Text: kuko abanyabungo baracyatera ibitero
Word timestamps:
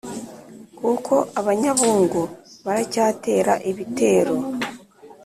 kuko 0.79 1.13
abanyabungo 1.39 2.21
baracyatera 2.65 3.53
ibitero 3.69 4.35